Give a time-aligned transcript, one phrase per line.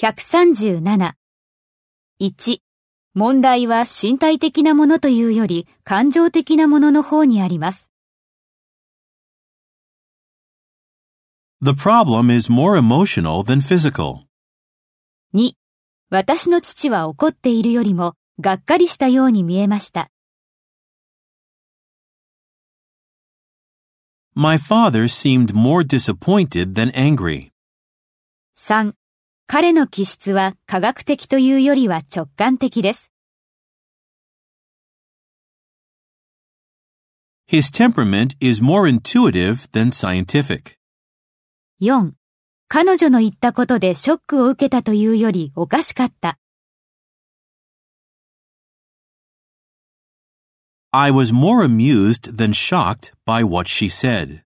[0.00, 1.12] 137。
[2.20, 2.58] 1.
[3.12, 7.90] 問題は身体的なものというより感情的なものの方にあります。
[11.60, 14.20] The problem is more emotional than physical.
[15.34, 15.52] 2.
[16.08, 20.08] 私の父は怒っているよりもがっかりしたように見えました。
[24.34, 27.50] My father seemed more disappointed than angry.
[28.56, 28.94] 3.
[29.52, 33.12] 彼の気質は科学的というよりは直感的です。
[37.48, 40.76] His temperament is more intuitive than scientific.
[41.80, 42.12] 4.
[42.68, 46.38] 彼女の言ったことでショックを受けたというよりおかしかった。
[50.92, 54.44] I was more amused than shocked by what she said.